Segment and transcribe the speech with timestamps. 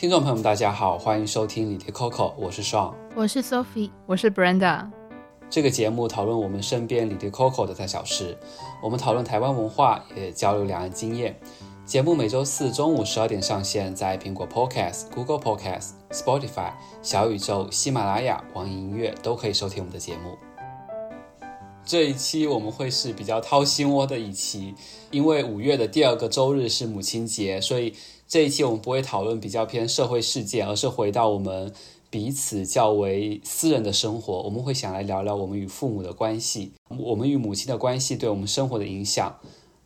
[0.00, 4.88] 听众朋友们，大家好，欢迎收听《哩哩扣扣》，我是 Sean，我是 Sophie，我是 Brenda。
[5.50, 8.34] 这个节目讨论我们身边哩哩扣扣的大小事，
[8.82, 11.38] 我们讨论台湾文化，也交流两岸经验。
[11.84, 16.72] 节目每周四中午十二点上线，在苹果 Podcast、Google Podcast、Spotify、
[17.02, 20.38] 小宇宙、喜马拉雅、网易音乐都可以收听我们的节目。
[21.84, 24.74] 这一期我们会是比较掏心窝的一期，
[25.10, 27.94] 因为五月的第二个周日是母亲节，所以
[28.30, 31.74] 这一期我们不会讨论比较偏社会事件，而是回到我们
[32.10, 34.42] 彼此较为私人的生活。
[34.42, 39.36] 我们会想来聊聊我们与父母的关系，我们与母亲的关系对我们生活的影响。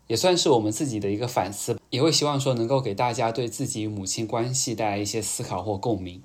[0.08, 6.20] 也算是我们自己的一个反思，也会希望说能够给大家对自己与母亲关系带来一些思考或共鸣。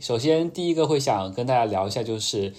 [0.00, 2.54] 首先，第一个会想跟大家聊一下，就是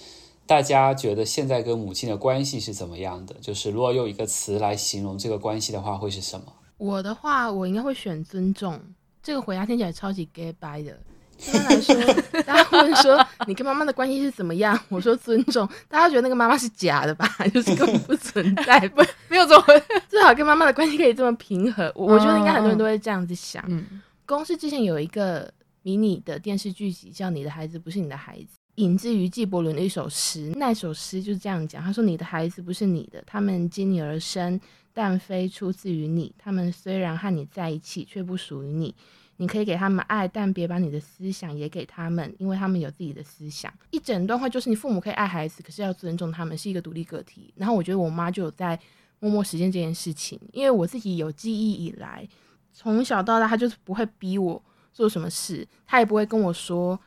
[0.46, 3.34] 大家觉得现在跟母亲的关系是怎么样的？
[3.40, 6.52] 就是如果用一个词来形容这个关系的话，会是什么？
[6.76, 8.78] 我的话，我应该会选尊重。
[9.26, 10.96] 这个回答听起来超级 gay bye 的。
[11.36, 11.94] 一般来说，
[12.46, 14.78] 大家问说你跟妈妈的关系是怎么样？
[14.88, 17.28] 我说尊重，大家觉得那个妈妈是假的吧？
[17.52, 19.64] 就是根本不存在，不没有这么
[20.08, 21.92] 最好跟妈妈的关系可以这么平和。
[21.96, 23.62] 我我觉得应该很多人都会这样子想。
[23.66, 28.46] 嗯，公司之前有一个迷你的电视剧集叫《你的孩子不是你的孩子》，
[28.76, 30.52] 引自于纪伯伦的一首诗。
[30.56, 34.58] 那首诗就是这样讲，他说：“你的孩子不是你的，他们经你而生，
[34.94, 36.34] 但非出自于你。
[36.38, 38.94] 他们虽然和你在一起，却不属于你。”
[39.38, 43.70] 你可以给他们爱，但别把你的思想也给他们，因为他们有自己的思想。
[43.90, 47.52] 一整段话就是你父母可以爱孩子，可是要尊重他们，是一个独立个体。
[47.54, 48.80] 然后我觉得我妈就有在
[49.18, 52.26] 默默实践这件事情，因为我自己有记忆以来，
[52.72, 56.98] 从小到大，她就是不会逼我做什么事，她也不会跟我说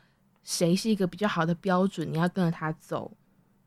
[0.50, 3.12] 谁是一个比较好的标准，你要跟着他走。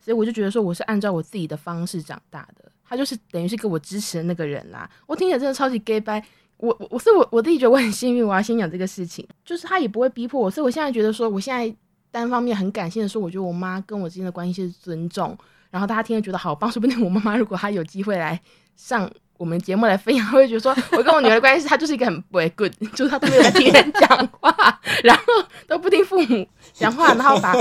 [0.01, 4.91] 所以我就觉得说，我是按照我自己的方式长大的，他就是等于是给我支持的那个人啦。
[5.07, 6.21] 我听起来真的超级 gay 掰。
[6.57, 11.73] 我我是我我自己觉得我很幸运，我要先讲这个事情，就是他也不会逼迫我，所以我现在觉得说，我现在
[12.11, 15.39] 单方面很感谢的说，我觉得我妈跟我之间的关系是尊重，
[15.71, 18.41] 然后大家听了觉得好棒，说不定我妈妈如果她有机会来
[18.75, 19.09] 上
[19.43, 24.09] 我们节目来分享，会觉得说 我跟我女儿的关系，她就是一个很不 good，就是她都没有在听人讲
[24.39, 25.25] 话，然后
[25.67, 27.53] 都不听父母讲话，然后把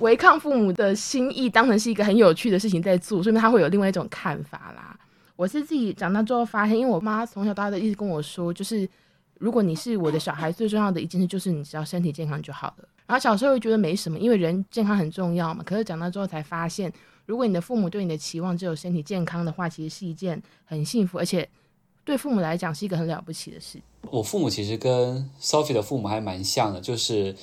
[0.00, 4.98] 违抗父母的心意当成是一个很有趣的事情在做，所以她会有另外一种看法啦。
[5.36, 8.88] 我是自己长大之后发现，因为我妈从小到大都一直跟我说，就是
[9.38, 12.88] 如果你是我的小孩，最重要的一件事就是你只要身体健康就好了。
[13.06, 15.62] 然后小时候会觉得没什么，因为人健康很重要嘛。
[15.64, 16.92] 可是长大之后才发现，
[17.24, 21.48] 如果你的父母对你的期望只有身体健康的话，其实是一件很幸福，而且
[22.04, 23.80] 对父母来讲是一个很了不起的事。
[24.10, 27.34] 我父母其实跟 Sophie 的父母还蛮像的，就是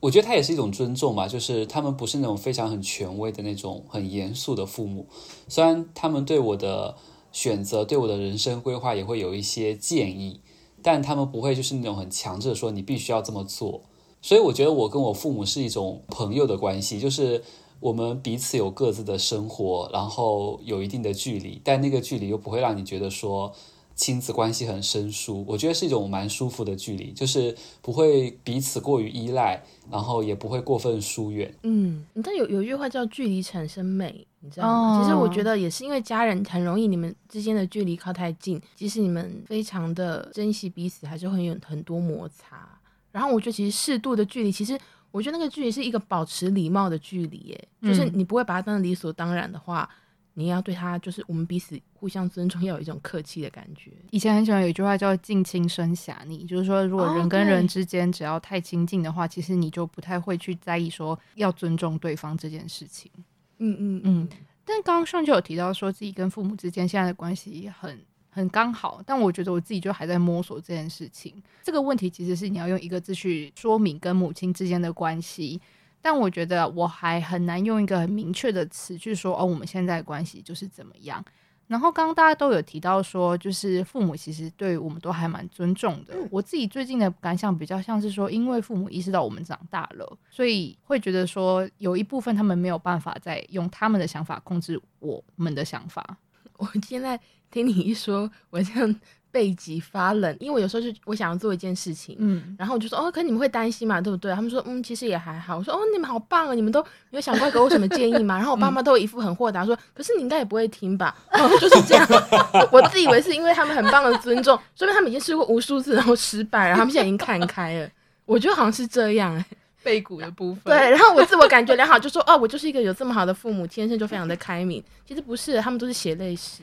[0.00, 5.06] 我觉得他也是一种尊重嘛，就是他们不是那种非常很权威的那种很严肃的父母，
[5.48, 6.96] 虽然他们对我的。
[7.32, 10.40] 选择对我的人生规划也会有一些建议，
[10.86, 13.82] 但他们不会就是那种很强制的说你必须要这么做。
[14.22, 17.42] 所以我觉得我跟我父母是一种朋友的关系，就是
[17.80, 23.52] 我们彼此有各自的生活，然后有一定的距离，但那个距离又不会让你觉得说。
[23.96, 31.52] 亲子关系很生疏，我觉得是一种蛮舒服的距离，就是不会彼此过于依赖，然后也不会过分疏远。
[31.62, 34.98] 嗯，你知道有有一句话叫“距离产生美”，你知道吗？
[34.98, 42.68] 哦、其实我觉得也是因为家人很容易，你们之间的距离靠太近，即使你们非常的珍惜彼此，还是会有很多摩擦。
[43.10, 44.78] 然后我觉得其实适度的距离，其实
[45.10, 49.88] 我觉得那个距离是一个保持礼貌的距离，耶，就是你不会把它当理所当然的话。
[50.38, 53.90] 你要对他，就是我们彼此互相尊重， 要有一种客气的感觉。
[54.10, 63.10] 以前很喜欢有一句话叫“近亲生狎逆”，就是说，如果人跟人之间只要太亲近的话，哦、其实你就不太会去在意说要尊重对方这件事情。
[63.58, 64.28] 嗯嗯嗯。
[64.64, 67.98] 但刚刚上就有提到说自己跟父母之间现在的关系很
[68.28, 71.42] 很刚好，但我觉得我自己就还在摸索这件事情。
[71.62, 75.58] 这个问题其实是你要用一个字去说明跟母亲之间的关系。
[76.06, 81.24] 但我觉得我还很难用一个很明确的词去说哦，我们现在的关系就是怎么样。
[81.66, 86.14] 然后刚刚大家都有提到说，就是父母其实对我们都还蛮尊重的。
[86.30, 96.16] 我自己最近的感想比较像是说，因为父母意识到我们长大了，所以会觉得说有一部分他们没有办法再用他们的想法控制我们的想法。
[96.58, 97.18] 我现在
[97.50, 99.00] 听你一说，我这样。
[99.30, 104.34] 背脊发冷，因为我有时候就我想要做一件事情，嗯，然后我就说哦，可你们会担心嘛，对不对？
[104.34, 105.58] 他们说嗯，其实也还好。
[105.58, 108.36] 我说哦，你们好棒啊，你们都有想过给我什么建议吗？
[108.38, 111.14] 然后我爸妈都有一副很豁达说，可是你应该也不会听吧？
[111.60, 112.06] 就是这样，
[112.72, 117.88] 我自以为是因为他们很棒的尊重，说明他们已经试过无数次然后失败，然后他们现在已经看开了。
[118.24, 119.44] 我觉得好像是这样，
[119.82, 120.62] 背骨的部分。
[120.64, 124.82] 对，然后我自我感觉良好，就说哦，我就是一个有这么好的父母，天生就非常的开明。
[125.06, 126.62] 其实不是，他们都是血泪史。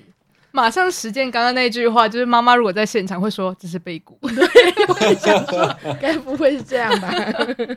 [0.55, 4.19] 马上实践刚刚那句话，就是妈妈如果在现场会说这是背骨。
[4.21, 7.11] 对，我也想说，该不会是这样吧？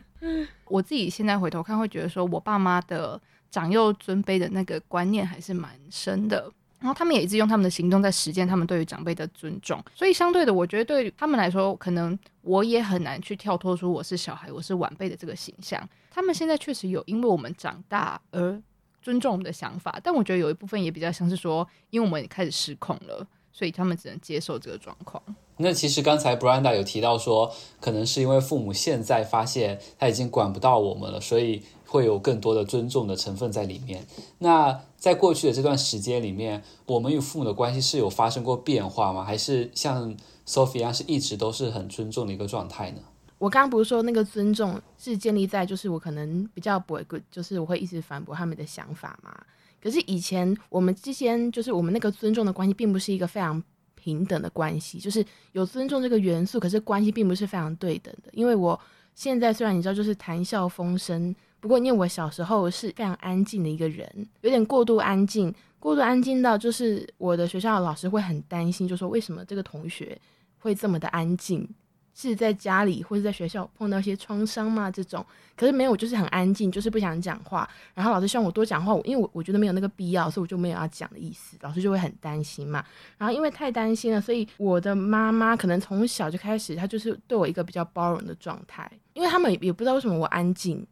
[0.68, 3.18] 我自己现在回头看，会觉得说我爸妈的
[3.50, 6.52] 长幼尊卑的那个观念还是蛮深的。
[6.78, 15.82] 然后他们也一直用他们的行动在实践他们对于长辈的尊重，所以相对的，我觉得对他们来说，可能我也很难去跳脱出我是小孩，我是晚辈的这个形象。
[16.10, 18.60] 他们现在确实有因为我们长大而
[19.06, 25.22] 尊重我们的想法，但我觉得有一部分也比较像是说，因为我们开始失控了，所以他们只能接受这个状况。
[25.58, 34.04] 那其实刚才 Brenda 有提到说，可能是因为父母现在发现他已经管不到我们了，所以会有更多的尊重的成分在里面。
[34.38, 39.22] 那在过去的这段时间里面，我们与父母的关系是有发生过变化吗？
[39.22, 43.02] 还是像 Sophie 一样是一直都是很尊重的一个状态呢？
[43.38, 49.36] 我刚刚不是说那个尊重是建立在就是我可能比较不会就是我会一直反驳他们的想法嘛。
[49.82, 53.62] 可是以前我们之间就是我们那个尊重的关系，并不是一个非常。
[53.98, 58.30] 平等的关系，就是有尊重这个元素，可是关系并不是非常对等的。
[58.32, 58.78] 因为我
[59.16, 64.08] 现在虽然你知道，就是谈笑风生，不过因为我小时候是非常安静的一个人，
[64.42, 70.16] 有点过度安静，过度安静到就是我的学校老师会很担心，就说为什么这个同学
[70.60, 71.68] 会这么的安静。
[72.18, 74.90] 是在家里或者在学校碰到一些创伤嘛？
[74.90, 75.24] 这种
[75.54, 77.68] 可是没有，就是很安静，就是不想讲话。
[77.92, 81.58] 然后老师希望我多讲话，因为我我觉得没有那个必要，所以我就没有要讲的意思。
[81.60, 82.82] 老师就会很担心嘛。
[83.18, 90.86] 然后因为太担心了，所以我的妈妈可能从小就开始，她就是对我一个比较包容的状态，因为他们也不知道为什么我安静。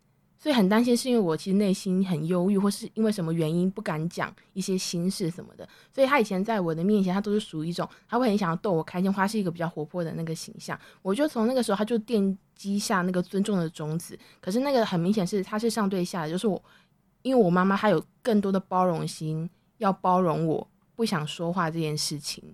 [0.44, 5.67] 所以很担心，是因为我其实内心很忧郁，或是因为什么原因不敢讲一些心事什么的。
[5.91, 10.79] 所以他以前在我的面前，他都是属于一种他会很想要逗我开心，他是一个比较活泼的那个形象。
[11.00, 14.19] 我就从那个时候，他就奠基下那个尊重的种子。
[14.38, 16.62] 可是那个很明显是他是上对下的，就是我，
[17.23, 19.49] 因为我妈妈她有更多的包容心，
[19.79, 22.44] 要包容我不想说话这件事情。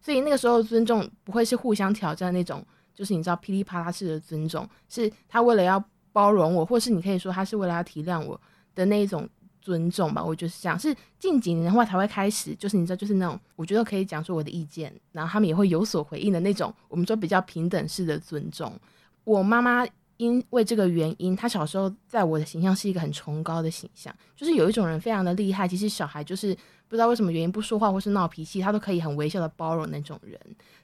[0.00, 5.84] 所以那个时候尊重不会是互相挑战那种，就是你知道噼里啪啦式的尊重，是他为了要。
[6.12, 8.38] 包容我，或是你可以说他是为了要体谅我
[8.74, 9.28] 的那一种
[9.60, 10.78] 尊重吧，我就是这样。
[10.78, 18.72] 是近几年的话才会开始，就是你知道，就是那种我觉得可以讲出我的意见，然后他们也会有所回应的那种，我们说比较平等式的尊重。
[19.24, 19.86] 我妈妈
[20.16, 26.54] 因为这个原因，她小时候在我的形象是一个很崇高的形象，就是有一种人非常的厉害，其实小孩就是
[26.88, 30.38] 不知道为什么原因不说话或是闹脾气，他都可以很微笑的包容那种人。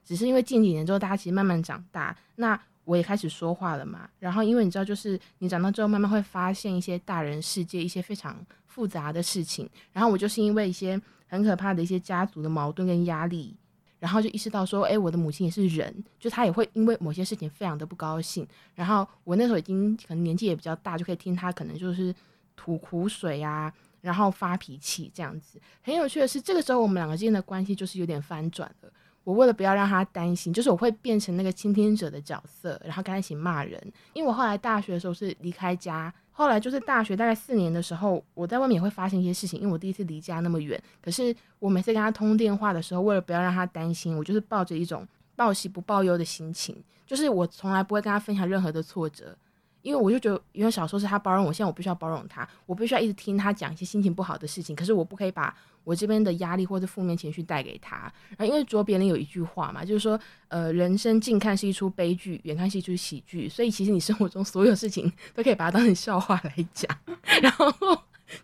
[0.04, 2.58] 只是因为近几年之后，大家其实慢慢长大，那。
[2.88, 8.34] 我也开始说话了嘛，然后因为你知道，就是你长大之后，慢慢会发现一些大人世界一些非常
[8.66, 13.54] 复杂的事情，然后我就是因为一些很可怕的一些家族的矛盾跟压力，
[13.98, 22.14] 然后就意识到说，诶，我的母亲也是人，就她也会因为某些事情非常的不高兴，然后我那时候已经可能年纪也比较大，就可以听她可能就是
[22.56, 23.70] 吐苦水啊，
[24.00, 25.60] 然后发脾气这样子。
[25.82, 28.90] 很有趣的是，这个时候我们两个之间的关系就是有点翻转了。
[29.28, 33.78] 我为了不要让他担心，就是我会变成那个倾听者的角色，然后跟他一起骂人。
[34.14, 39.60] 因为我后来大学的时候是离开家，后来就是大学大概四年的时候，我在外面也会发生一些事情。
[39.60, 49.36] 因为我第一次离家那么远，可是我每次跟他通电话的时候，为了不要让他担心，我就是抱着一种报喜不报忧的心情，就是我从来不会跟他分享任何的挫折。
[49.82, 54.74] 因为我就觉得，因为小时候是他包容我，现在我必须要包容他，我必须要一直听他讲一些心情不好的事情。
[54.74, 58.12] 可是我不可以把我这边的压力或者负面情绪带给他。
[58.36, 63.48] 然后，因为卓别林有一句话嘛，就是说，呃，人生近看是一出悲剧，远看是一出喜剧。
[63.48, 66.90] 所以，其实你生活中所有事情都可以把它当成笑话来讲。
[67.40, 67.72] 然后，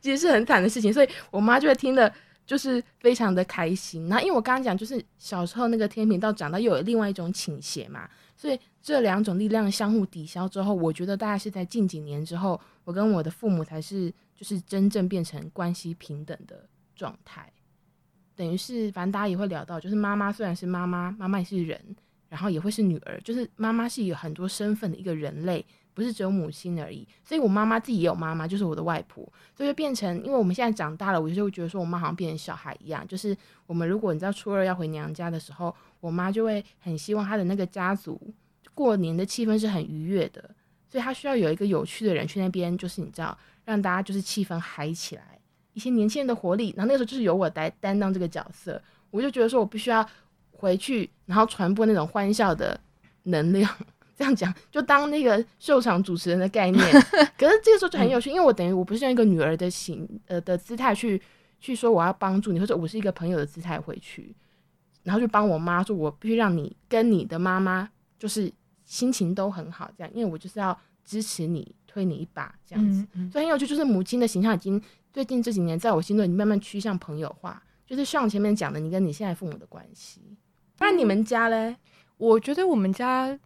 [0.00, 0.92] 其实是很惨的事情。
[0.92, 2.11] 所以我妈就会听的，
[2.47, 4.08] 就是非常的开心。
[4.08, 8.08] 然后，因为我刚刚讲，就是小时候那个天平到长大又有另外一种倾斜嘛。
[8.36, 17.50] 所以这两种力量相互抵消之后，我觉得大概是在近几年之后，我跟我的父母才是就是真正变成关系平等的状态。
[18.34, 21.80] 等于是，反正大家也会聊到，就是妈妈虽然是妈妈，妈妈也是人，
[22.28, 25.64] 然后也会是女儿，就是妈妈是有很多身份的一个人类，
[25.94, 27.06] 不是只有母亲而已。
[27.22, 29.22] 所以我妈妈自己也有妈妈，就是我的外婆，
[29.56, 33.36] 所以就变成，因为我们现在长大了，我就会觉得说我妈好像变成小孩一样，就是
[33.66, 35.74] 我们如果你知道初二要回娘家的时候。
[36.04, 38.20] 我妈就会很希望她的那个家族
[38.75, 40.42] 过年的气氛是很愉悦的，
[40.87, 45.38] 所以她需要有一个有趣的人去那边，就是你知道，让大家就是气氛嗨起来，
[45.73, 46.75] 一些年轻人的活力。
[46.76, 48.78] 然后那个时候就是由我来担当这个角色，
[49.11, 50.06] 我就觉得说我必须要
[50.50, 52.78] 回去，然后传播那种欢笑的
[53.23, 53.70] 能量。
[54.16, 56.84] 这样讲，就当那个秀场主持人的概念。
[57.37, 61.20] 可是这个时候就很有趣，因为我等于我不是用一个女儿的形呃的姿态去
[61.61, 64.32] 去说我要帮助你，或者我是一个朋友的姿态回去。
[65.04, 68.52] 然后就帮我妈说，我必须让你跟你的妈妈就是
[68.84, 73.00] 心情都很好，这样，因为我就是要支持你，推你一把，这样子。
[73.12, 74.82] 嗯嗯、所以很有趣，就是母亲的形象已经
[75.12, 80.20] 最近这几年在我心中已经慢慢趋向朋友化，就是像前面讲的，你跟你现在父母的关系。
[80.78, 81.76] 那你们家嘞？
[82.16, 83.38] 我觉得我们家，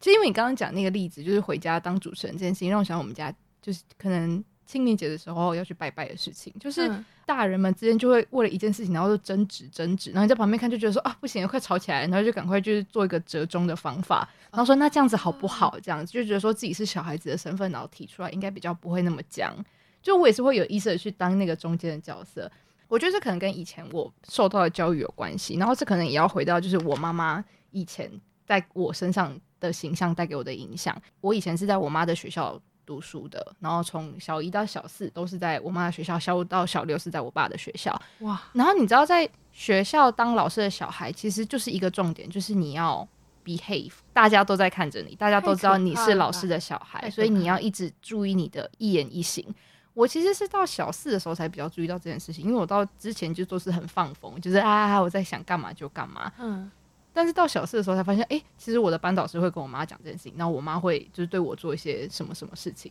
[0.00, 6.90] 就因为你刚刚讲那个例子，就是回家当主持人这件事情，让我想我们家就是可能清明节的时候要去拜拜的事情，就是
[7.26, 15.78] 大人们之间就会为了一件事情，然后就争执争执，然后你在旁边看就觉得说啊不行，快吵起来，然后就赶快就是做一个折中的方法，然后说那这样子好不好？
[15.80, 19.54] 这样子就觉得说自己是小孩子的身份，然后提出来应该比较不会那么僵。
[20.02, 22.50] 就我也是会有意识的去当那个中间的角色。
[22.88, 28.10] 我觉得这可能跟以前我受到的教育有关系，然后这可能也要回到就是我妈妈以前
[28.46, 30.94] 在我身上的形象带给我的影响。
[31.22, 37.98] 我以前是在我妈的学校读书的，然后从小一到小四都是在我妈的学校，小五到小六是在我爸的学校。
[38.20, 38.42] 哇！
[38.52, 43.06] 然后你知道，在学校当老师的小孩其实就是一个重点，就是你要
[43.44, 49.44] behave，大家都在看着你，大家都知道你是老师的小孩，所以你要一直注意你的一言一行。
[49.92, 56.32] 我其实是到小四的时候才比较注意到这件事情，因为我到之前就都是很放风，就是啊，我在想干嘛就干嘛。
[56.38, 56.70] 嗯。
[57.14, 62.90] 但是到小四的时候才发现，哎、欸，其实我的班导师会跟我妈讲这件事情，然后我妈会就是对我做一些什么什么事情，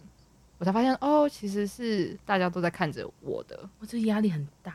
[0.58, 4.74] 我才发现哦，其实是大家都在看着我的，我这压力很大。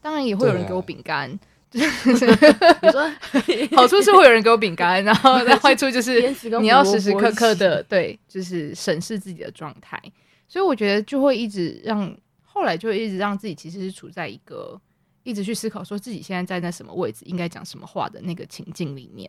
[0.00, 1.38] 当然也会有人给我饼干，
[1.70, 2.26] 就是
[2.80, 3.10] 你说
[3.76, 10.00] 好处是会有人给我饼干，然后那 坏处就是你要时时刻刻的对，就是审视自己的状态。
[10.48, 14.80] 所以我觉得就会一直让后来就会一直让自己其实是处在一个
[15.26, 19.28] 一直去思考说自己现在在那什么位置，应该讲什么话的那个情境里面。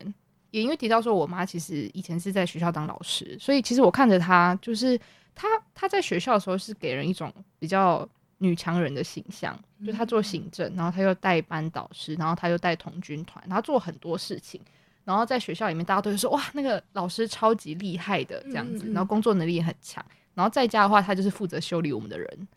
[0.51, 4.97] 也因为提到说我妈其实以前是在学校当老师，所以其实我看着她，就是
[5.33, 14.61] 她她在学校的时候是给人一种比较女强人的形象，就她做行政，然后她又带班导师，然后她又带童军团，然后做很多事情。
[15.03, 20.05] 然后在学校里面，大家都会说哇，那个老师超级厉害的这样子，然后工作能力也很强。
[20.33, 22.47] 然后在家的话，他就是负责修理我们的人，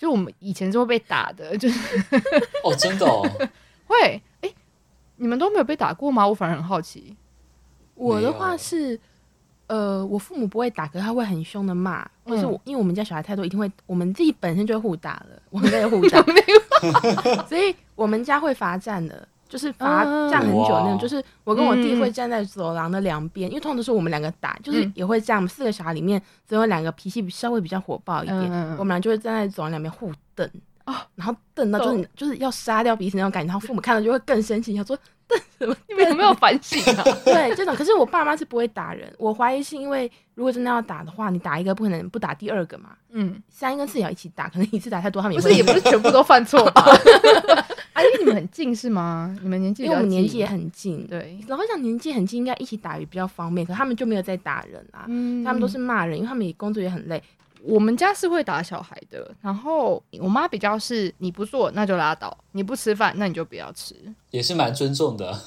[0.00, 1.78] 就我们以前就会被打的， 就是
[2.64, 3.20] 哦，真的哦，
[3.86, 4.50] 会哎，
[5.16, 6.26] 你们都没有被打过吗？
[6.26, 7.14] 我反而很好奇。
[7.94, 8.98] 我的话是，
[9.66, 16.24] 呃，我父母不会打，可是他会很凶的骂，或是我，因为我们家小孩太多，一定会，我们自己本身就会互打了，我们也互打，
[17.46, 19.28] 所以我们家会罚站的。
[19.50, 30.48] 就是罚站很久那种，就是我跟我弟会站在走廊的两边，因为通常都是我们两个打，就是也会这样，四个小孩里面只有两个脾气稍微比较火爆一点，我们俩就会站在走廊两边互瞪
[30.84, 34.96] 啊，然后瞪到就是就是要杀掉彼此那种感觉，然后父母看到就会更生气，要说
[35.28, 35.76] 瞪什么？
[35.88, 37.04] 你们有没有反省啊？
[37.24, 46.82] 对，这种可是我爸妈是不会打人，我怀疑是因为如果真的要打的话，你打一个不可能不打第二个嘛，嗯，三跟四也要一起打，可能一次打太多，他们也不是也不是 全部都犯错吧？
[47.92, 49.36] 阿姨，你们很近是吗？
[49.42, 51.06] 你们年纪，因为我们年纪也很近。
[51.06, 53.66] 对，然后讲，年纪很近，应该一起打也比较方便。
[53.66, 57.22] 可他们就没有在打人啊，嗯、他们都是骂人，因为他们也工作也很累。
[57.62, 63.94] 我们家是会打小孩的，然后我妈比较是，你不做那就拉倒，你不吃饭那你就不要吃，
[64.30, 65.38] 也是蛮尊重的。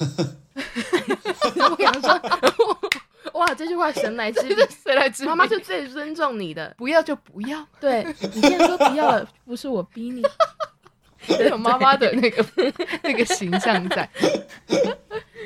[0.55, 5.29] 我想说，哇，这句话神来之笔，谁来之笔？
[5.29, 7.65] 妈妈是最尊重你的，不要就不要。
[7.79, 10.22] 对，你现在说不要了，不是我逼你。
[11.50, 12.46] 有妈妈的那个
[13.01, 14.10] 那个形象在，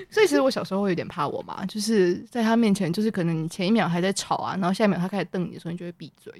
[0.10, 6.34] 所以其实我小时候会有点怕我妈，就是在她面前，就是可能你前一秒还在吵啊，然后下一秒她开始瞪你的时候，你就会闭嘴。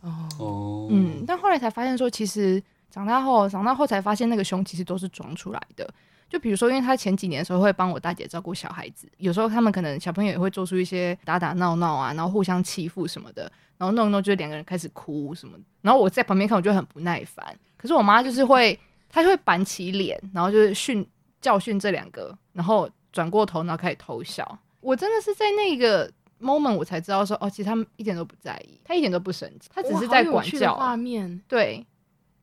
[0.00, 5.88] 哦，嗯，但后来才发现说，其实长大后，长大后才发现那个凶其实都是装出来的。
[6.28, 17.58] 就比如说，因为他前几年的时候会帮我大姐照顾小孩子，有时候他们可能小朋友也会做出一些打打闹闹啊，然后互相欺负什么的，然后弄弄就两个人开始哭什么，然后我在旁边看，我就很不耐烦。
[17.78, 18.78] 可是我妈就是会，
[19.08, 21.06] 她就会板起脸，然后就是训
[21.40, 24.58] 教训这两个，然后转过头，然后开始偷笑。
[24.80, 30.74] 我真的是在那个 moment 我才知道说，哦，其实他们一点都不在意，他一点都不生气，他只是在管教。
[30.74, 31.86] 画面，对，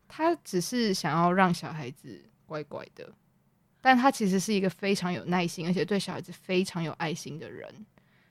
[0.08, 3.12] 他只是想要让小孩子乖乖的。
[3.82, 7.70] 但他其实是一个非常有耐心，而且对小孩子非常有爱心的人。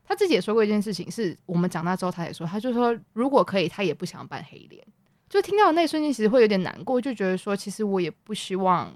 [0.04, 4.84] 他自己也说过一件事情，是我们长大之后，他也说，他就说如果可以，他也不想扮黑脸。
[5.28, 8.92] 就听到那一瞬间，其实会有点难过，就觉得说，其实我也不希望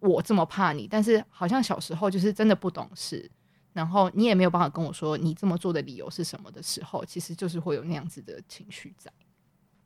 [0.00, 3.30] 我这么怕你，但是好像小时候就是真的不懂事，
[3.80, 9.10] 然后你也没有办法跟我说你这么做的理由是什么的时候，其实就是会有那样子的情绪在。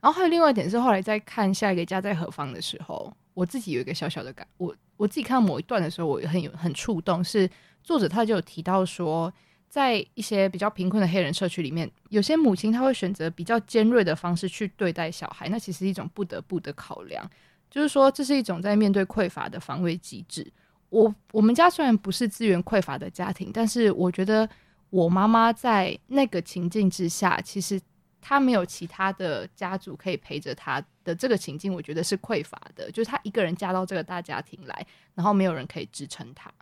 [0.00, 4.74] 然后还有另外一点是，后来在看下一个家在何方的时候，我自己有一个小小的感，我。
[4.96, 7.22] 我自己看到某一段的时候，我很有很触动。
[7.22, 7.50] 是
[7.82, 9.32] 作者他就有提到说，
[9.68, 17.28] 在一些比较贫困的黑人社区里面，有些母亲她会选择比较尖锐的方式去对待小孩，那其实是一种不得不的考量。
[17.68, 20.46] 就是说，这是一种在面对匮乏的防卫机制。
[20.94, 24.48] 我我们家虽然不是资源匮乏的家庭，但是我觉得
[24.90, 27.80] 我妈妈在那个情境之下，其实
[28.20, 32.88] 她没有其他的家族可以陪着她的这个情境，我觉得是匮乏的。
[32.92, 36.52] 就是她一个人嫁到这个大家庭来，然后没有人可以支撑她。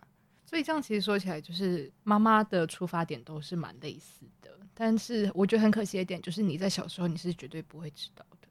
[0.45, 4.49] 所以这样其实说起来，就是妈妈的出发点都是蛮类似的。
[4.73, 8.47] 但是我觉得很可惜的一点，就是你在小时候你是绝对不会知道的。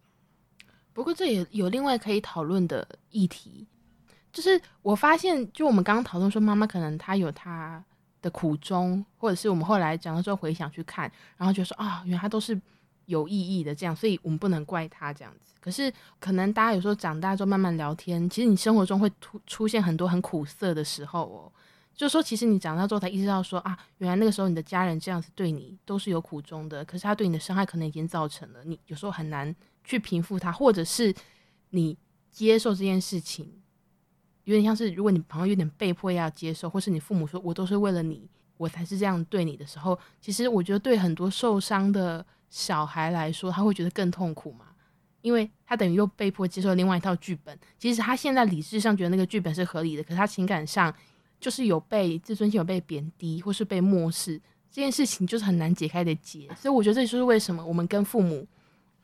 [0.93, 3.67] 不过这也有另外可以讨论的议题，
[4.33, 7.85] 就是我发现，就我们刚刚讨论说，妈妈可能她有她
[8.21, 12.61] 的苦衷，或者是我们后来讲到之后回想去看，然后就说啊，原来她都是。
[13.07, 15.55] 有意义的这样，所以我们不能怪她这样子。
[15.61, 21.53] 可是可能大家有时候长大之后慢慢聊天，其实你生活中会突出现很多很苦涩的时候哦。
[21.95, 26.85] 就是说，其实你长大之后才意识到说啊，原来那个时候你的家人这样子对你都是有苦衷的。
[26.85, 31.13] 可是他对你的伤害可能已经造成了，你有时候很难去平复他，或者是
[31.71, 31.99] 你
[32.31, 33.53] 接受这件事情，
[34.45, 42.25] 有点像是如果你朋友有点被迫要接受，或是你父母说我都是为了你，我才是这样对你的时候，其实我觉得对很多受伤的。
[42.55, 44.67] 小孩来说，他会觉得更痛苦嘛？
[45.23, 47.59] 因为他等于又被迫接受了另外一套剧本。
[47.79, 50.95] 其实他现在理智上觉得那个剧本是合理的，可是他情感上
[51.41, 54.39] 就是有被自尊心有被贬低，或是被漠视，
[54.71, 56.47] 这件事情就是很难解开的结。
[56.55, 58.47] 所以我觉得这就是为什么我们跟父母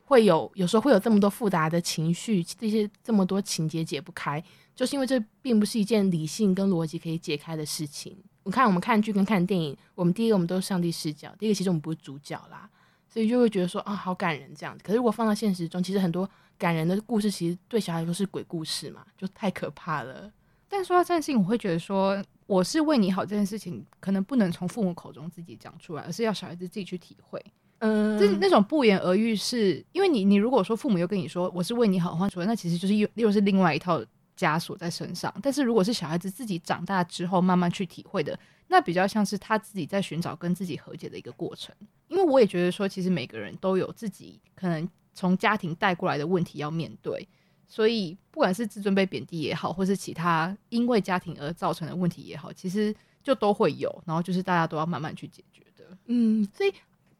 [0.09, 8.17] 会有有时候会有这么多复杂的情绪，这些这么多情节解不开，就是因为这并不是一件理性跟逻辑可以解开的事情。
[8.41, 12.67] 我看我们看剧跟看电影，我们第一个我们都是上帝视角，第一个其实我们不是主角啦。
[13.07, 14.83] 所以就会觉得说啊，好感人这样子。
[14.83, 20.31] 可是如果放到现实中，其实很多感人的故事，其实对小孩来说是鬼故事嘛，就太可怕了。
[20.67, 27.43] 但说到这件事情，我会觉得说，我是为你好这件事情，可能不能从父母口中自己讲出来，而是要小孩子自己去体会。
[27.79, 34.01] 嗯，就是那种不言而喻是，是因为你，你如果说父母又跟你说我是为你好的话，说那其实就是又又是另外一套
[34.37, 35.33] 枷锁在身上。
[35.41, 38.37] 但是如果是小孩子自己长大之后慢慢去体会的。
[38.71, 41.75] 那比较像是他自己在寻找跟自己和解的一个过程，
[42.07, 47.27] 因为我也觉得说，其实每个人都有自己可能从家庭带过来的问题要面对，
[47.67, 55.85] 所以不管是自尊被贬低也好，或是其他因为家庭而造成的问题也好，其实就都会有，然后就是大家都要慢慢去解决的。
[56.05, 56.71] 嗯，所以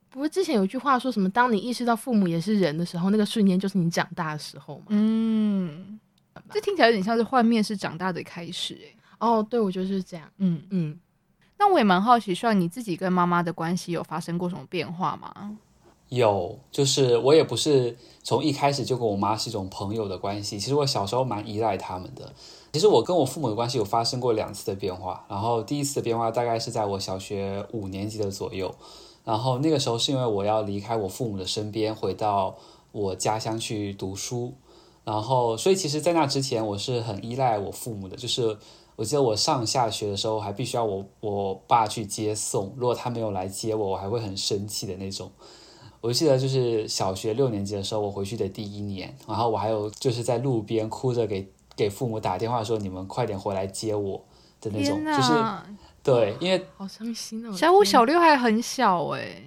[0.10, 4.86] 不是之前有句话说什么，当你意识到父母也是人的时候，那个瞬间就是你长大的时候嘛。
[4.90, 6.00] 嗯，
[6.52, 10.30] 这听起来有点像是换面是长大的开始，欸，哎，哦，对，我就是这样。
[10.38, 11.00] 嗯嗯。
[11.60, 15.58] 那我也蛮好奇，说你自己跟妈妈的关系有发生过什么变化吗？
[16.08, 20.58] 有，就是我也不是从一开始就跟我妈是一种朋友的关系。
[20.58, 22.34] 其实我小时候蛮依赖他们的。
[22.72, 25.24] 其实我跟我父母的关系有发生过两次的变化。
[25.30, 28.74] 然后第一次的变化大概是在我小学五年级的左右。
[29.30, 32.56] 然后那个时候是因为我要离开我父母的身边，回到
[32.92, 34.54] 我家乡去读书。
[35.04, 38.58] 然后所以其实，在那之前我是很依赖我父母的，就是。
[38.96, 45.32] 我记得我上下学的时候还必须要我我爸去接送，如果他没有来接我，我还会很生气的那种。
[46.02, 54.22] 我记得就是小学六年级的时候，我回去的第一年，然后我还有就是在路边哭着给给父母打电话说，你们快点回来接我
[54.60, 55.32] 的那种，就是
[56.04, 57.52] 对，因为好伤心哦。
[57.56, 59.44] 小五小六还很小哎，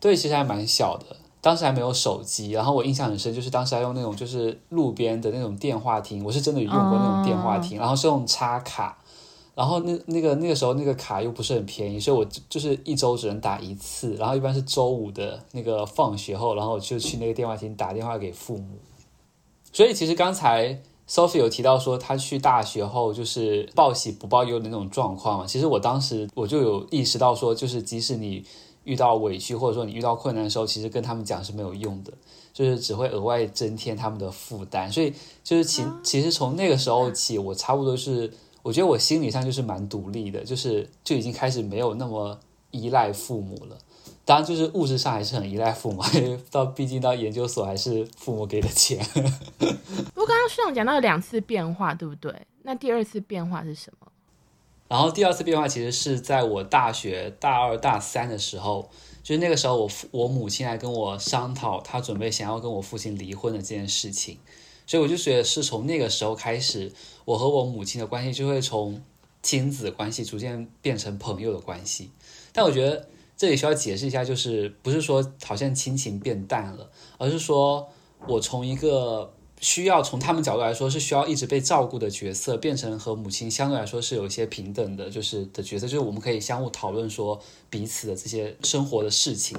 [0.00, 1.16] 对，其实还蛮小的。
[1.40, 8.98] 当时还没有手机，然后我印象很深，就是当时还用那种就是路边的那种电话亭，我是真的用过那种电话亭，然后是用插卡，
[9.54, 18.76] 然后那那个那个时候那个卡又不是很便宜，所以我就是一周只能打一次，然后一般是周五的那个放学后，然后我就去那个电话亭打电话给父母。
[19.72, 28.44] 所以其实刚才 Sophie 有提到说她去大学后就是报喜不报忧的那种状况，其实我当时我就有意识到说，就是即使你。
[28.84, 32.12] 遇到委屈或者说你遇到困难的时候，其实跟他们讲是没有用的，
[32.54, 34.90] 就是只会额外增添他们的负担。
[34.90, 35.12] 所以
[35.44, 42.38] 就是其其实从那个时候起，我差不多是我觉得我心理上就是蛮独立的，就是就已经开始没有那么
[42.70, 43.76] 依赖父母了。
[44.28, 49.02] 当然就是物质上还是很依赖父母，因 为到毕竟到研究所还是父母给的钱。
[49.56, 49.64] 不
[50.16, 52.30] 过刚刚学长讲到有两次变化，对不对？
[52.62, 54.06] 那第二次变化是什么？
[54.86, 58.90] 然后第二次变化其实是在我大学大二大三的时候，
[59.22, 64.36] 就是那个时候我父我母亲来跟我商讨，她准备想要跟我父亲离婚的这件事情，
[64.86, 66.92] 所以我就觉得是从那个时候开始，
[67.24, 69.02] 我和我母亲的关系就会从
[69.42, 72.10] 亲子关系逐渐变成朋友的关系。
[72.52, 77.88] 但我觉得这里需要解释一下，就是不是说好像亲情变淡了，而是说
[78.26, 79.32] 我从一个。
[79.60, 89.58] 需要从他们角度来说是需要一直被照顾的角色，变成和母亲相对来说是有一些平等的，就是的角色，就是我们可以相互讨论说彼此的这些生活的事情。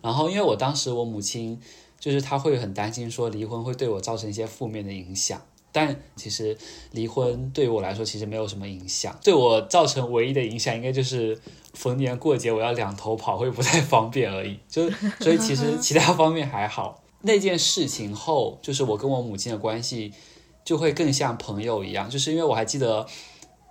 [0.00, 1.60] 然后，因为我当时我母亲
[2.00, 5.42] 就是她会很担心说离婚会对我造成一些负面的影响，
[5.76, 6.56] 但其实
[6.92, 11.38] 离婚对于我来说其实没有什么影响，对我造成唯一的影响应该就是
[11.74, 14.58] 逢年过节我要两头跑会不太方便而已。
[14.66, 14.88] 就
[15.20, 17.02] 所以其实其他方面还好。
[17.20, 20.14] 那件事情后，就是我跟我母亲的关系
[20.64, 23.06] 就会更像朋友一样，就是因为我还记得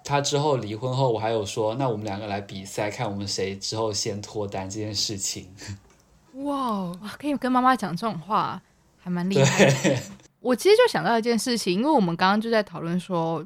[0.04, 5.48] 他之后离婚后，我还有说，那我们两个来比赛，看我们谁之后先脱单这件事情。
[6.46, 8.62] 哇，可以跟妈妈讲这种话，
[9.00, 9.98] 还蛮厉害的。
[10.46, 13.44] 我其实就想到一件事情，因为我们刚刚就在讨论说，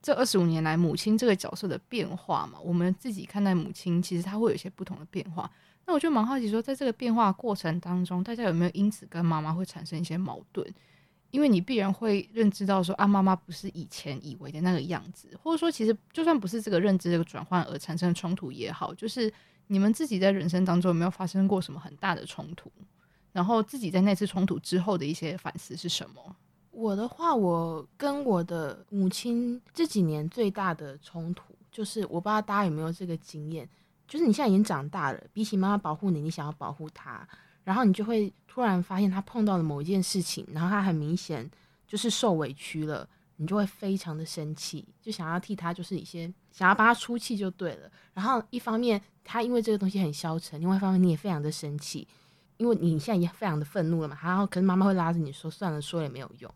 [0.00, 5.50] 这二十五年来母亲这个角色的变化嘛，我们自己看待母亲，其实她会有一些不同的变化。
[5.84, 10.66] 那我就蛮好奇说，在这个变化过程当中，大家有没有因此跟妈妈会产生一些矛盾？
[11.30, 19.30] 因为你必然会认知到说，啊，妈妈不是以前以为的那个样子，或者说，其实就算不是这个认知这个转换而产生的冲突也好，就是
[19.66, 22.72] 你们自己在人生当中有没有发生过什么很大的冲突？
[23.34, 26.36] 然后自己在那次冲突之后的一些反思是什么？
[26.70, 33.68] 我的话，我跟我的母亲这几年最大的冲突，就是我不知道大家有没有这个经验。
[34.06, 37.26] 就是你现在已经长大了，比起妈妈保护你，你想要保护她，
[37.64, 41.50] 然后你就会突然发现她碰到了某一件事情，然后她很明显
[41.88, 47.90] 就是受委屈了，你就会非常的生气，就想要替她就是一些想要帮她出气就对了。
[48.12, 52.06] 然后一方面她因为这个东西很消沉，另外一方面你也非常的生气，
[52.56, 54.18] 因为你现在已经非常的愤怒了嘛。
[54.22, 56.50] 然后可是妈妈会拉着你说算了，说也没有用。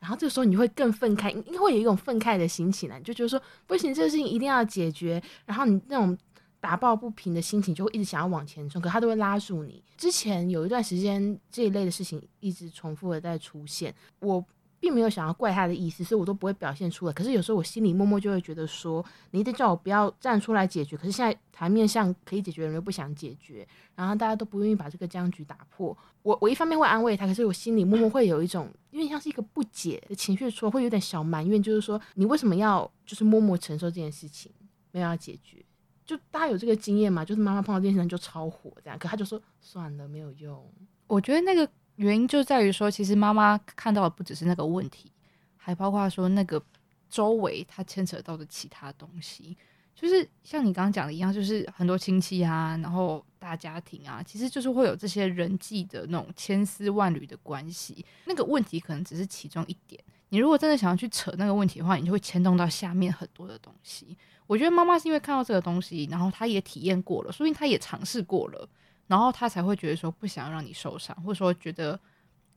[0.00, 5.22] 然后这个时候你会更愤慨，你会有一种愤慨的心情呢，就觉得说不行，这个事情一定要解决。
[5.46, 6.16] 然后你那种。
[6.60, 9.80] 打抱不平的心情就会一直想要往前冲，可他都会拉住你。
[9.96, 14.44] 之前有一段时间，这一类的事情一直重复的在出现，我
[14.80, 17.12] 并没有想要怪他的意思，所以我都不会表现出来。
[17.12, 25.96] 可是有时候我心里默默就会觉得说，你一直叫我不要站出来解决，可是现在台面上可以解决的人又不想解决，然后大家都不愿意把这个僵局打破。
[26.22, 34.52] 我我一方面会安慰他，可是我心里默默会有一种有点像是一个不解的情绪，说会有点小埋怨，就是说你为什么要就是默默承受这件事情，
[34.90, 35.64] 没有要解决。
[36.04, 37.22] 就大家有这个经验嘛？
[37.24, 40.66] 就是妈妈碰到这件事情就超火这样，可他就说算了，没有用。
[41.06, 45.10] 我觉得那个原因就在于说，其实妈妈看到的不只是那个问题，
[45.56, 46.62] 还包括说那个
[47.10, 49.56] 周围他牵扯到的其他东西。
[49.96, 58.06] 就是像你刚刚讲的一样，就是很多亲戚啊，然后大家庭啊，其实就是会有这些人际的那种千丝万缕的关系。
[58.26, 60.00] 那个问题可能只是其中一点。
[60.28, 64.16] 你如果真的想要去扯那个问题的话，你就会牵动到下面很多的东西。
[64.46, 68.68] 我觉得妈妈是因为看到这个东西，然后她也体验过了，所以她也尝试过了，
[69.08, 71.98] 然后他才会觉得说不想要让你受伤，或者说觉得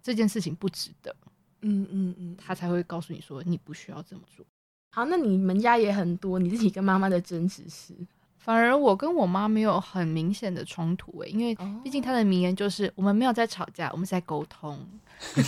[0.04, 1.16] 这件事情不值得，
[1.62, 4.46] 嗯嗯嗯，他才会告诉你说你不需要这么做。
[4.92, 7.96] 好，那你们家也很多，你自己跟妈妈的争执是？
[8.44, 14.78] 反而我跟我妈没有很明显的冲突诶、欸，因为毕竟她的名言就是我们没有在吵架，我们是在沟通。
[15.32, 15.42] 这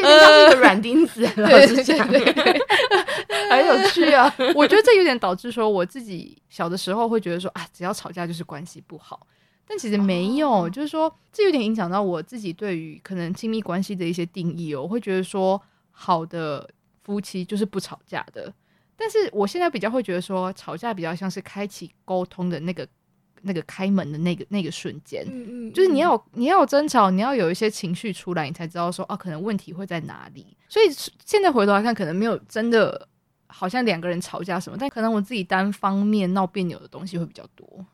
[0.00, 2.18] 有点像是一个软钉子，老实讲，很
[3.64, 4.34] 有趣啊。
[4.56, 9.24] 我觉得这有点导致说，我自己小的时候会觉得说啊，只要吵架就是关系不好，
[9.68, 14.82] 但其实没有，哦、就是说这有点影响到我自己对于可能亲密关系的一些定义哦。
[14.82, 16.68] 我会觉得说，好的
[17.04, 18.52] 夫妻就是不吵架的。
[18.96, 22.88] 但是我现在比较会觉得说，吵架比较像是开启沟通的那个、
[23.42, 30.56] 那个开门的那个那个瞬间，嗯嗯，就是你要你要争吵，你要有一些情绪出来，你才知道说，哦，可能问题会在哪里。
[30.68, 30.86] 所以
[31.24, 33.06] 现在回头来看，可能没有真的
[33.46, 37.84] 好像两个人吵架什么，但可能我自己单方面闹别扭的东西会比较多，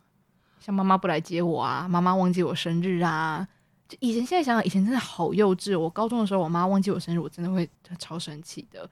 [0.60, 3.46] 像妈妈不来接我啊，妈妈忘记我生日啊，
[3.88, 5.78] 就以前现在想想，以前真的好幼稚。
[5.78, 8.88] 我高中的时候，我妈忘记我生日，我真的会超生气的。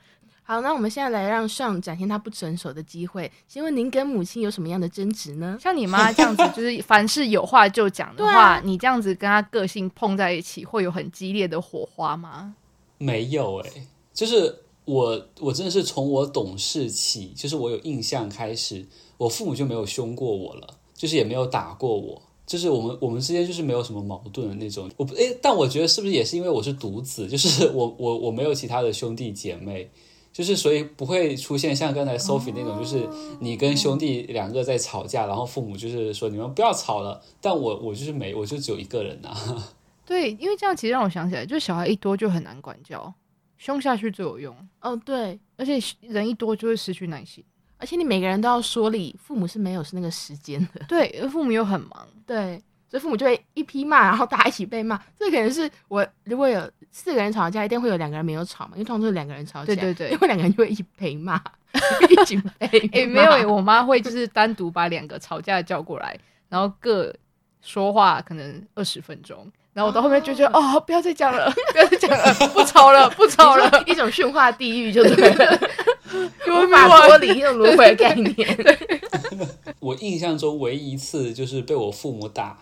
[0.51, 3.31] 好，那我们现在来让上展现他不成熟的机会。
[3.47, 5.57] 请问您跟母亲有什么样的争执呢？
[5.63, 12.53] 像你妈这样子， 就是凡事有话就讲的话，啊、你这样子跟她个性碰在一起，会有很激烈的火花吗？
[12.99, 14.53] 没有诶、欸，就是
[14.87, 18.85] 我，我真的是从我懂事起，就是我有印象开始，
[19.19, 24.91] 我父母就没有凶过我了，就是也没有打过我，就是我们我们之间就是没有什么矛盾的那种。
[24.97, 29.89] 我诶、欸，但我觉得是不是也是因为我是独子，就是我我我没有其他的兄弟姐妹。
[30.33, 33.09] 就是所以不会出现像刚才 Sophie 那种，就是
[33.41, 39.69] 你跟兄弟两个在吵架，然后父母就是说你们不要吵了，但我我就是没，我就只有一个人呐、啊。
[40.07, 43.13] 对，因为这样其实让我想起来，就是小孩一多就很难管教，
[43.59, 44.57] 凶下去最有用。
[44.81, 47.45] 哦，对，而且人一多就会失去耐心，
[47.77, 50.85] 而且你每个人都要说理，父母是没有是那个时间的。
[50.89, 52.61] 对， 父母又很忙，对。
[52.91, 55.01] 所以父母就会一批骂，然后大家一起被骂。
[55.17, 59.67] 这可能是我如果有四个人吵架，一定会有两个人没有吵嘛，因为通常都是两个人吵架。
[59.67, 61.41] 对对对，因为两个人就会一起被骂，
[62.11, 62.67] 一起被。
[62.91, 67.15] 诶、欸，没有，我妈会就是单独把两个吵架叫过来，然后各
[67.63, 75.61] 说话可能二十分钟，然后我到后面就觉得，哦，不要再讲了，不要再讲了，不吵了，不吵了，一种驯化地狱就对了，
[76.49, 78.35] 无法脱离一种轮回概念。
[79.79, 82.59] 我印象中唯一一次就是被我父母打，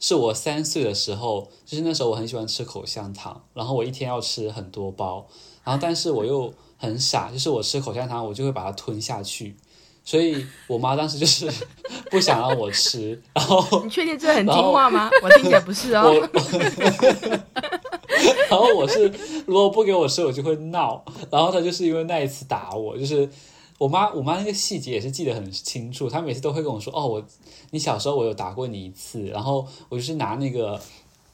[0.00, 5.26] 是我三岁的时候，就是那时候我很喜欢吃口香糖，然后我一天要吃很多包，
[5.62, 9.54] 然后但是我又很傻，就是我吃口香糖我就会把它吞下去。
[10.02, 11.48] 所以我妈当时就是
[12.10, 15.10] 不想让我吃，然后 你确定这很听话吗？
[15.22, 16.10] 我听起来不是哦。
[18.48, 19.12] 然后我是
[19.46, 21.04] 如果不给我吃，我就会闹。
[21.30, 23.28] 然后她就是因为那一次打我，就是
[23.78, 26.08] 我妈，我妈那个细节也是记得很清楚。
[26.08, 27.24] 她每次都会跟我说：“哦，我
[27.70, 30.80] 你小时候我有打过你一次。”然后我就是拿那个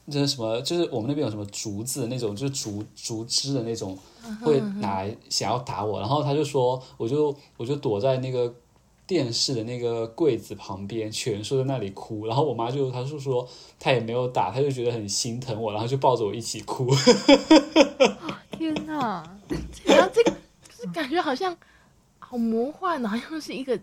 [0.09, 3.97] 就是什么，就是我们那边有什么竹子的那种，就是竹竹枝的那种。
[4.41, 8.53] 会拿来想要打我，然后他就说，我就我就躲在那个
[9.05, 12.27] 电视的那个柜子旁边，蜷缩在那里哭。
[12.27, 13.47] 然后我妈就，她就说
[13.79, 16.89] 她也没有打，她就觉得很心疼我，然后就抱着我一起哭。
[18.51, 19.23] 天哪，
[19.87, 21.55] 然后这个就是感觉好像
[22.29, 23.79] 好魔幻的，好像是一个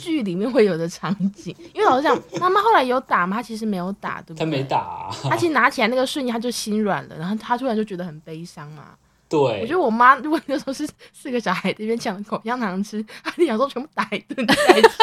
[0.00, 1.52] 剧里面会有的场景。
[1.74, 3.36] 因为老实讲，妈妈后来有打吗？
[3.38, 4.38] 她其实没有打，对不对？
[4.38, 8.90] 她没打啊，她其实拿起来那个瞬间，她就心软了，然后她突然就觉得很悲伤嘛。
[9.28, 14.54] 对，我觉得我妈如果那时候是四个小孩这边抢口香糖吃，她就想说全部打一顿再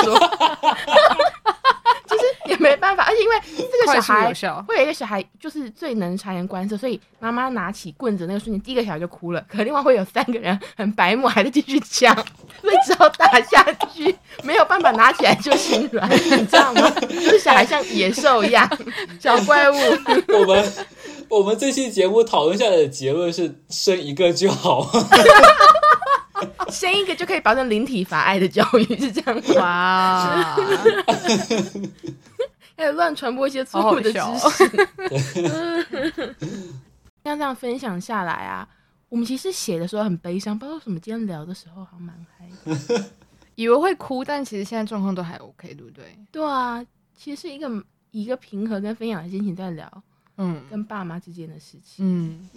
[0.01, 0.17] 说，
[2.07, 4.33] 就是也没办法，而且因为这个小孩
[4.67, 12.15] 会有一个小孩就是最能察言观色，所以妈妈拿起棍子那个瞬间，第一个小孩就哭了，可另外会有三个人很白目，还在继续抢，
[12.61, 16.89] 所以只好打下去，没有办法拿起来就心软，你知道吗？
[17.01, 18.69] 就是小孩像野兽一样，
[19.19, 19.75] 小怪物。
[20.39, 20.73] 我们。
[21.27, 24.87] 我们这期节目讨论下来的结论是生一个就好，
[26.69, 30.55] 生一个就可以保证零体法爱的教育，是这样哇？
[32.77, 34.19] 还有乱传播一些错误的知识。
[37.23, 38.67] 像这样分享下来啊，
[39.09, 43.03] 我们其实写的时候很悲伤，不知道为什么今天聊的时候还蛮嗨的，
[43.55, 46.15] 以为会哭，但其实现在状况都还 OK，对不对？
[46.31, 46.85] 对啊，
[47.15, 50.03] 其实是一个一个平和跟分享的心情在聊。
[50.37, 52.05] 嗯，跟爸妈之间的事情。
[52.05, 52.49] 嗯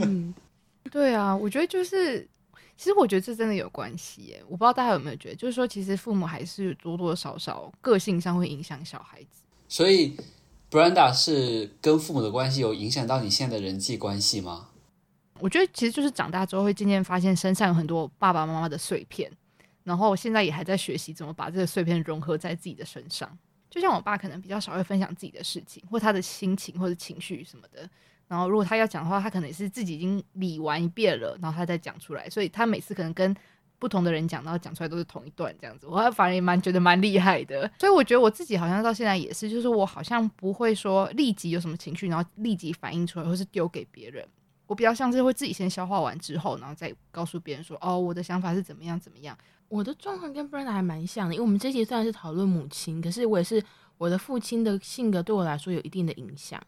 [0.00, 0.34] 嗯，
[0.90, 2.28] 对啊，我觉得就是，
[2.76, 4.42] 其实我觉得这真的有关系耶。
[4.48, 9.44] 我不知道大家有没有觉得，就是说，其实父母还是多多少少个性上会影响小孩子。
[9.70, 10.16] 所以
[10.68, 14.66] ，Brenda 是跟父母的关系有影响到你现在的人际关系吗？
[15.38, 19.30] 我觉得其实就是长大之后会渐渐发现身上有很多爸爸妈妈的碎片，
[19.84, 23.38] 然后现在也还在学习怎么把这个碎片融合在自己的身上。
[23.70, 27.88] 就像我爸可能比较少会分享自己的事情，或他的心情或者情绪什么的。
[28.26, 32.28] 然后如果他要讲的话，他可能也是自己已经理完一遍了，然后他再讲出来。
[32.28, 33.34] 所以他每次可能跟
[33.80, 35.88] 不同的人讲，然后讲出来都是同一段这样子。
[35.88, 37.68] 我反而也蛮觉得蛮厉害的。
[37.80, 44.24] 所以我觉得我自己好像到现在也是，就是我好像不会说立即有什么情绪，然后立即反应出来，或是丢给别人。
[44.66, 49.36] 我比较像是会自己先消化完之后，然后再告诉别人说：“哦，我的想法是怎么样怎么样。”
[49.68, 53.60] 我的状况跟 Brenda 还蛮像的，因为我们这集虽然是讨论母亲，可是我也是
[53.98, 56.62] 我的父亲的性格对我来说有一定的影响。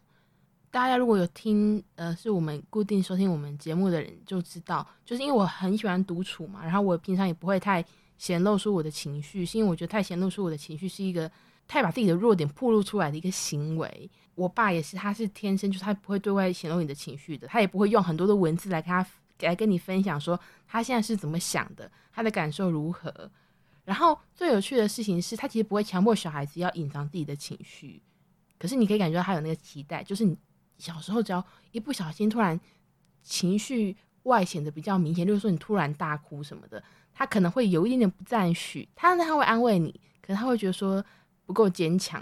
[0.72, 7.84] 大家如果有听，呃，是我们固定收听我们节目的人就知道，就是因为我很喜欢独处嘛，然后我平常也不会太
[8.16, 11.30] 显露出我的情绪，是因为我觉得太显露出我的情绪是一个
[11.68, 14.10] 太把自己的弱点暴露出来的一个行为。
[14.34, 19.06] 我爸也是，他是天生就是他不会对外显露你的情绪的，他也不会用很多的文字来跟他。
[19.40, 23.28] 来跟你分享说他现在是怎么想的，他的感受如何。
[23.84, 28.00] 然后最有趣的事情是他其实不会强迫小孩子要隐藏自己的情绪，
[28.56, 30.38] 可是你可以感觉到他有那个期待，就是你
[30.82, 32.58] 小时候只要一不小心突然
[33.22, 36.82] 情绪外显得比较明显，就是说你突然大哭什么的，
[37.14, 41.04] 他可能会有一点点不赞许，他他会安慰你，可是他会觉得说
[41.46, 42.20] 不够坚强。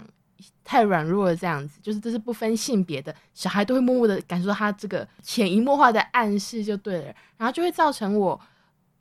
[0.63, 8.39] 太软弱了，这样子就是这是不分性别的小孩都会默默的感受到他这个潜移默化的暗示就对了，然后就会造成我，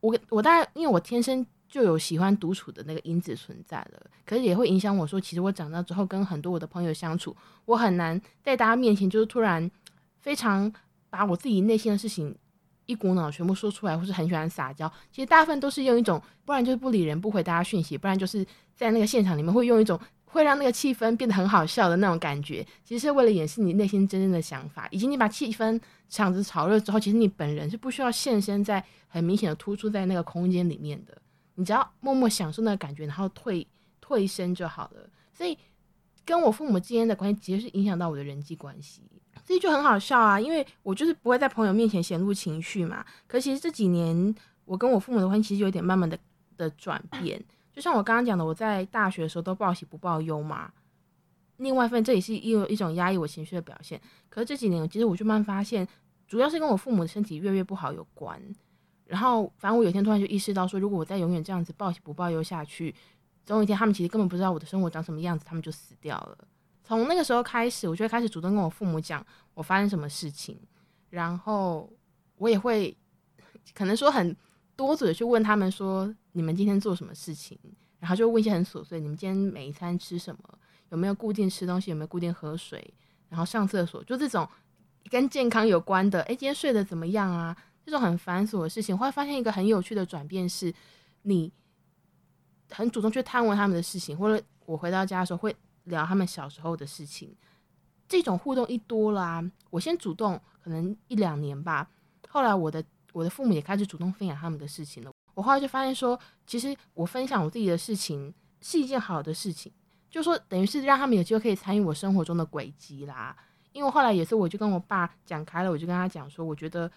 [0.01, 9.71] 我我当然因为我天生就有喜欢独处的那个因子存在了，可是也会影响我说，其实我长大之后跟很多我的朋友相处，我很难在大家面前就是突然
[10.19, 10.71] 非常
[11.09, 12.37] 把我自己内心的事情
[12.87, 14.93] 一股脑全部说出来，或是很喜欢撒娇。
[15.13, 19.99] 其实大部分都是用一种，不然就是不理人，不回大家讯息，不然就是在那个现场里面会用一种。
[20.33, 31.21] 会让那个气氛变得很好笑的那种感觉，其实是为了掩饰你内心真正的想法，以及你把气氛场子炒热之后，其实你本人是不需要现身在很明显的突出在那个空间里面的，
[31.61, 33.67] 你只要默默享受那个感觉，然后退
[34.01, 35.11] 退身就好了。
[35.35, 35.57] 所以
[36.25, 39.03] 跟我父母之间的关系，其实是影响到我的人际关系，
[39.45, 43.05] 所以就很好笑啊，因为我就是不会在朋友面前显露情绪嘛。
[43.27, 46.19] 可其实这几年我跟我父母的关系其实有点慢慢的
[46.57, 47.43] 的转变。
[47.73, 50.73] 就像我刚刚讲的，我在大学的时候都报喜不报忧嘛。
[51.59, 54.01] 另外一份这也是一一种压抑我情绪的表现。
[54.31, 55.87] 可是这几年，其实我就慢慢发现，
[56.27, 58.41] 主要是跟我父母的身体越来越不好有关。
[59.11, 62.95] 然后，反正我有一天突然就意识到说，如果我再永远这样子报喜不报忧下去，
[63.45, 66.39] 总有一天他们其实根本不知道我的生活长什么样子，他们就死掉了。
[66.85, 70.57] 从那个时候开始，我就会开始主动跟我父母讲我发生什么事情，
[71.09, 71.93] 然后
[72.37, 72.97] 我也会
[73.75, 74.37] 可能说很
[74.77, 77.59] 多嘴去问他们说，你们今天做什么事情，
[77.99, 80.59] 然后就问一些很琐碎，你们今天每一餐吃什么，
[80.91, 82.95] 有没有固定吃东西，有没有固定喝水，
[83.29, 84.49] 然后上厕所，就这种
[85.11, 87.57] 跟健康有关的，诶，今天睡得怎么样啊？
[87.85, 90.73] 这种很繁琐的事情，后来发现一个很有趣的转变是，
[91.23, 91.51] 你
[92.71, 97.35] 很主动去探问他们的事情，或者我回到家的时候会聊他们小时候的事情。
[98.07, 101.89] 这种互动一多啦、啊，我先主动可能一两年吧，
[102.29, 105.11] 后来我的我的父母也开始主动分享他们的事情了。
[105.35, 109.73] 我后来就发现说，其实我分享我自己的事情是一件好的事情，
[110.11, 113.37] 就说等于是让他们有机会可以参与我生活中的轨迹啦。
[113.73, 116.91] 因为后来也是，我就跟我爸讲开了，我就跟他讲说，我觉得。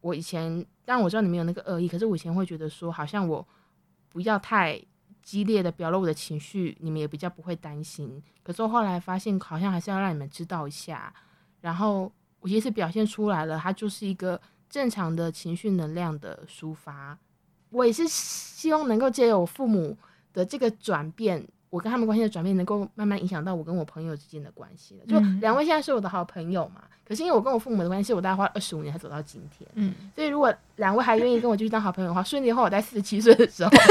[0.00, 3.46] 我以前当然我知道你们有那个恶意，可是我以前会觉得说，好像我
[4.08, 4.80] 不要太
[5.22, 8.22] 激烈的表露我的情绪，你们也比较不会担心。
[8.42, 11.12] 可是我后来发现，好像还是要让你们知道一下。
[11.60, 17.18] 然后我其实表现出来了，它就是一个正常的情绪能量的抒发。
[17.70, 19.98] 我也是希望能够借由我父母
[20.32, 21.46] 的这个转变。
[21.70, 25.06] 我跟他们关系的转变，能够慢慢影响到我跟我朋友之间的关系了。
[25.06, 29.68] 就两位现在是我的好朋友嘛，可是因为我跟我父母的关系，我大概花了二十五年才走到今天。
[29.74, 33.84] 嗯，所以如果两位还愿意跟我继续当好朋友的话，顺利的话，我在四十七岁的时候，就可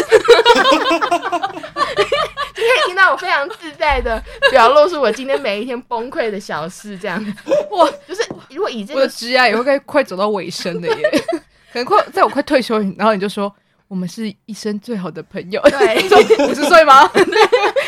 [1.95, 7.31] 以听到我非常自在的表露出我今天每一天崩溃的小事，这样子。
[7.71, 11.11] 哇，就是如果以这个，我的职涯也会快快走到尾声的耶，
[11.71, 13.53] 可能快在我快退休，然后你就说。
[13.89, 15.61] 我们是一生最好的朋友。
[15.61, 15.95] 对，
[16.45, 17.07] 五十岁吗？
[17.07, 17.23] 对，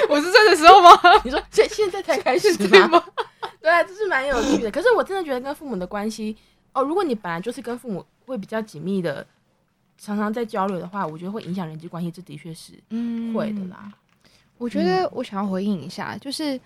[0.09, 0.89] 五十岁的时候吗？
[1.23, 2.87] 你说现现在才开始吗？
[2.87, 3.03] 吗
[3.61, 4.71] 对啊，这是蛮有趣的。
[4.71, 6.35] 可是我真的觉得跟父母的关系
[6.73, 9.25] 哦，如果你本来就是跟父母会比较紧密的，
[9.97, 13.91] 常常在交流的话，我觉得会影响人际关系，这的确是嗯会的啦。
[14.57, 16.59] 我觉得我想要回应一下，就是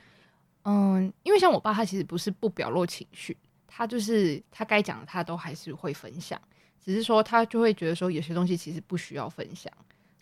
[0.65, 3.36] 嗯，因为像我爸，他其实不是不表露情绪，
[3.67, 6.39] 他就是他该讲的，他都还是会分享。
[6.84, 9.71] 只是说他就会觉得说有些东西其实不需要分享，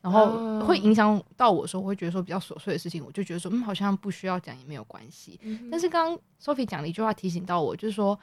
[0.01, 5.39] 然后会影响到我说，我会觉得说比较琐碎的事情，我就觉得说嗯，好像不需要讲也没有关系。
[5.43, 8.17] 嗯、但是刚刚 Sophie 讲了一句话提醒到我，就是说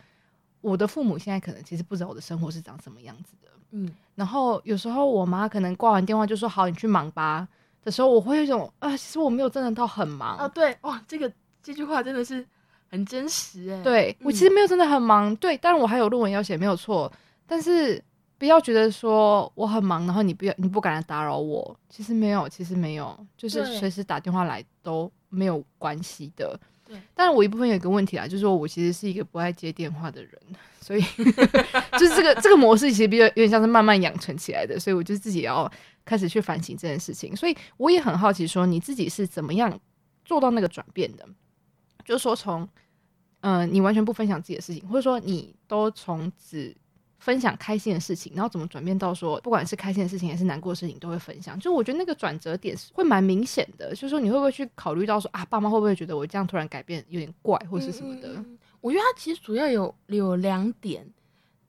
[0.61, 3.49] 我的父母现在可能其实不知道我的生活是长什么样子的。
[3.71, 7.47] 嗯，然后有时候我妈可能挂完电话就说好，你去忙吧
[7.85, 10.49] 的时候，我会有一种啊，其实我没有真的到很忙啊。
[10.49, 12.45] 对，哇，这个这句话真的是
[12.91, 13.81] 很真实哎。
[13.85, 17.13] 对，我其实没有真的很忙，对，当然我还有论文要写，没有错，
[17.47, 18.03] 但是。
[18.39, 21.77] 不要觉得说我很忙，然后你不要你不敢来打扰我。
[21.89, 26.59] 其实没有，其实没有，就是随时打电话来都没有关系的。
[26.87, 30.33] 对，但是我一部分有一个问题啊，就是说我其实是一个不爱接电话的人，
[30.81, 31.03] 所以
[31.99, 35.69] 就是这个这个模式其实比较有点像是慢慢养成起来的，所以我就自己要
[36.05, 37.35] 开始去反省这件事情。
[37.35, 39.77] 所以我也很好奇，说你自己是怎么样
[40.25, 41.27] 做到那个转变的？
[42.05, 42.63] 就是说从
[43.41, 46.73] 嗯、呃，你完全不分享自己的事情，或者说你都从此。
[47.19, 51.59] 分享开心的事情，然后怎么转变到说，不管是开心的事情还是难过的事情，都会分享。
[51.61, 58.45] 就我觉得那个转折点是会蛮明显的，就是说你会不会去考虑到说啊，爸妈会不会觉得我这样突然改变有点怪，或是什么的？
[58.81, 61.07] 我觉得它其实主要有有两点，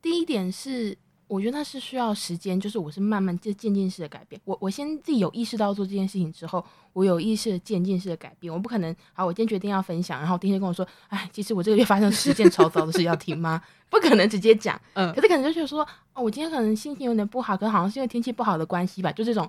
[0.01, 0.97] 第一点是。
[1.29, 4.41] 我觉得那是需要时间，就是我是慢慢就渐进式的改变。
[4.45, 8.51] 我我先自己有意识到做这件事情之后，我有意识的渐进式的改变。
[8.51, 13.61] 我不可能，好，我今天决定要分享，然后第一天跟我说，哎，其实我这个月发生十件超糟的事，要听吗？
[13.91, 14.81] 不可能直接讲。
[14.93, 19.47] 嗯，可是可能就是说，哦，我今天可能心情有点不好，可能好像是因为天气不好的关系吧，就这种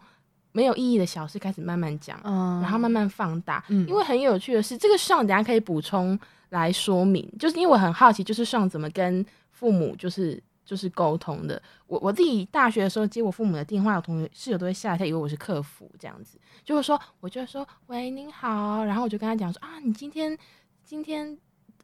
[0.53, 3.65] 没有意义的小事开始慢慢讲，嗯，然后慢慢放大。
[3.69, 6.19] 嗯，因为很有趣的是，这个上等下可以补充
[6.51, 10.39] 来说明，就是因为我很好奇，就是上怎么跟父母就是。
[10.71, 20.39] 就是沟通的，我我自己大学的时候接我父母的电话，我同学室友都会吓一跳，以为我是客服这样子，就会说，我就说喂，您好，然后我就跟他讲说啊，你今天
[20.85, 21.37] 今天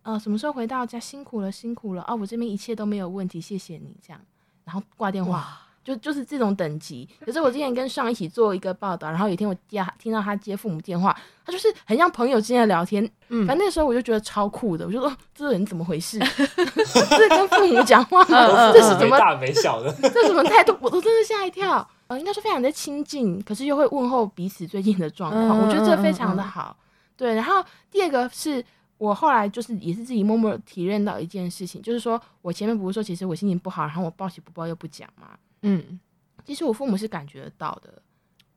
[0.02, 1.00] 呃什么时候回到家？
[1.00, 2.02] 辛苦了，辛苦了。
[2.02, 3.96] 啊，我这边一切都没有问题，谢谢你。
[4.00, 4.20] 这样，
[4.62, 5.65] 然后挂电话。
[5.86, 16.18] 就就是这种等级，可是我之前跟上一起做一个报道，然后有一天我接听到他接父母电话，他就是很像朋友之间的聊天，嗯，反正那时候我就觉得超酷的，我就说这个人怎么回事？
[16.58, 19.94] 这跟父母讲话，这是怎么大没小的？
[20.10, 20.76] 这什么态度？
[20.80, 21.88] 我都真的吓一跳。
[22.08, 26.76] 呃，应该说非常的亲近，可是又会问候彼此最近的状况，我觉得这非常的好。
[27.16, 28.64] 对，然后第二个是
[28.98, 35.28] 我后来就是也是自己默默体认到一件事情，就是说我前面不是说其实我心情不好，然后我报喜不报忧不讲嘛。
[35.62, 35.98] 嗯，
[36.44, 38.02] 其实我父母是感觉得到的，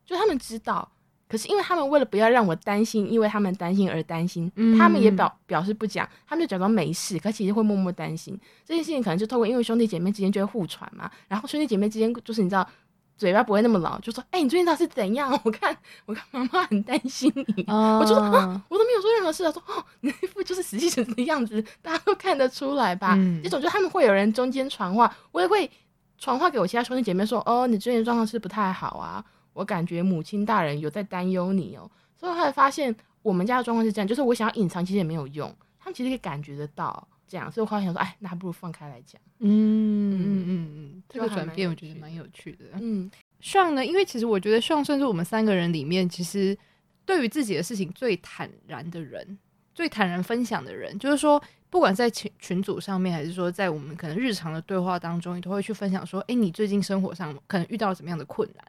[0.06, 0.92] 就他们知道，
[1.28, 9.02] 可是因为他们为了不要让我担心，因为他们担心而担心，嗯、他们也表表示不讲，他们就假装没事，可其实会默默担心这件事情。
[9.02, 12.68] 可能就透过因为兄弟姐妹之间就会互传嘛，然后兄弟姐妹之间就是你知道
[13.18, 15.32] 嘴巴不会那么老，就说哎、欸，你最近到底是怎样？
[15.44, 15.76] 我看
[16.06, 23.16] 我看妈妈很担心你，哦、我就说啊，我都没有说任何事啊，说哦，你那副就是死气沉沉的样子，大家都看得出来吧？
[23.18, 25.70] 嗯、这种就他们会有人中间传话，我也会
[26.20, 29.24] 传话给我其他兄弟姐妹说，哦，你最近状况是不太好啊。
[29.54, 39.20] 我感觉母亲大人有在担忧你哦，所以后来发现我们家的状况是这样，就是我想要隐藏，其实也没有用，他们其实可以感觉得到这样，所以我后来想说，哎，那还不如放开来讲。
[39.40, 42.66] 嗯嗯嗯嗯，这个转变我觉得蛮有趣的。
[42.74, 43.10] 嗯
[43.42, 46.58] ，Sean 呢，因为其实我觉得 Sean 算是我们三个人里面，其实
[47.06, 49.38] 对于自己的事情最坦然的人，
[49.74, 58.66] 最坦然分享的人，就是说，不管在群群组上面，还是说在我们可能日常的对话当中，你都会去分享说，哎，你最近生活上可能遇到什么样的困难。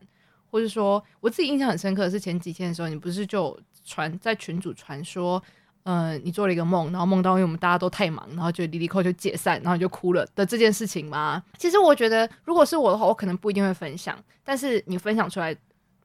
[0.51, 5.41] 或者说，我自己印象很深刻的是前几天的时候，你不是就传在群组传说，
[5.85, 11.41] 呃，你做了一个梦，然后梦到因为我们大家都太忙，然后就离离扣就解散，然后你就哭了的这件事情吗？
[11.57, 14.19] 其实我觉得，如果是我的话，我可能不一定会分享。
[14.43, 15.57] 但是你分享出来，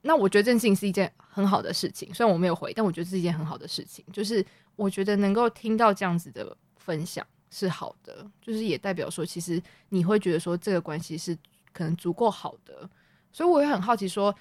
[0.04, 2.14] 那我觉得这件事情是一件很好的事情。
[2.14, 4.06] 虽然我没有回，但我觉得是一件很好的事情。
[4.14, 6.56] 就是我觉得能够听到这样子的
[6.86, 11.36] 分享是好的，就是也代表说，其实你会觉得说这个关系是
[11.74, 12.88] 可能足够好的。
[13.34, 14.34] 所以我也很好奇，说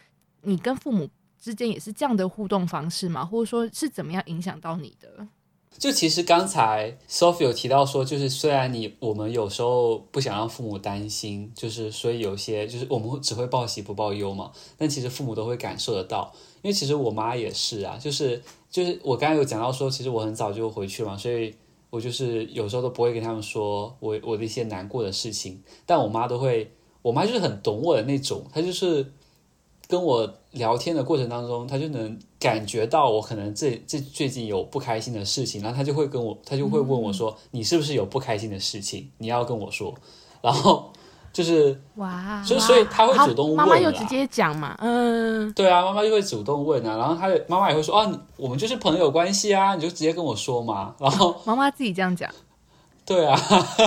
[0.42, 1.08] 你跟父母
[1.40, 3.24] 之间也是这样的互动方式吗？
[3.24, 5.26] 或者说是怎么样影响到你的？
[5.76, 16.32] 就其实刚才 Sophie 有提到说，就是虽然你我们有时候不想让父母担心，就是所以有些就是我们只会报喜不报忧嘛，但其实父母都会感受得到。
[16.62, 18.40] 因为其实我妈也是啊，就是
[18.70, 21.52] 就是我刚才有讲到说，其实我很早就回去嘛，所以
[21.94, 26.68] 我就是有时候都不会跟他们说我我的一些难过的事情，但我妈都会。
[27.02, 29.12] 我妈就是很懂我的那种，她就是
[29.86, 39.10] 跟我聊天的过程当中，她就能感觉到我可能这这最近有不开心的事情，然后她就会跟我，她就会问我说：“嗯、你是不是有不开心的事情？
[39.18, 39.94] 你要跟我说。”
[40.40, 40.90] 然后
[41.34, 52.30] 就是哇，所以所以他会主动问，妈妈又直接讲嘛，嗯，对啊，妈妈就会主动问啊，然后她妈妈也会说：“啊，我们就是朋友关系啊，你就直接跟我说嘛。”然后妈妈自己这样讲。
[53.04, 53.36] 对啊，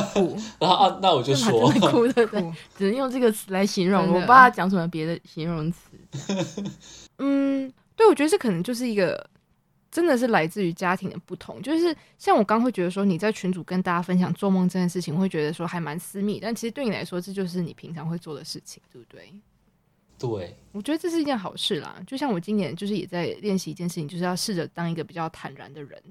[0.59, 5.79] 然后啊，那我就说，哭的，对，只能用这个词来形容，我不知道他讲什么别的形容词。
[7.17, 9.27] 嗯，对，我觉得这可能就是一个，
[9.91, 11.61] 真的是来自于家庭的不同。
[11.61, 19.33] 就是像我刚会觉得说，你在群组跟大家分享做梦这件事情，会觉得说还蛮私密，但其实对你来说，这就是你平常会做的事情，对不对？
[20.19, 22.01] 对，我觉得这是一件好事啦。
[22.07, 26.01] 就像我今年就是也在练习一件事情，就是要试着当一个比较坦然的人。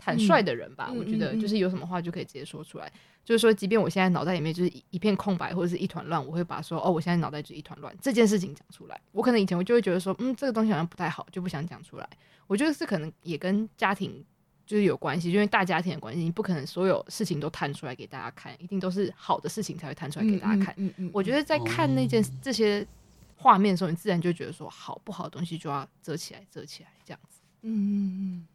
[0.00, 2.86] 坦率的人吧，嗯、我觉得就是有什么话就可以直接说出来。
[2.86, 9.00] 嗯嗯嗯、就是说，即便我现在脑袋里面就是一片空白或者是一团乱，我会把说哦，我现在脑袋就一团乱这件事情讲出来。
[9.12, 12.08] 我可能以前我就会觉得说，嗯，这个东西好像不太好，就不想讲出来。
[12.46, 14.24] 我觉得是可能也跟家庭
[14.66, 20.74] 就是有关系，因为大家庭的关系，你不可能所有事情都摊出来给大家看，一定都是好的事情才会摊出来给大家看。
[20.78, 22.86] 嗯嗯嗯嗯、我觉得在看那件、哦、这些
[23.36, 27.40] 画面的时候，你自然就觉得说，好不好的东西就要遮起来，遮起来这样子。
[27.62, 28.46] 嗯嗯嗯。